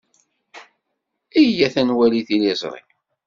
[1.41, 2.81] Iyyat ad nwali tiliẓri.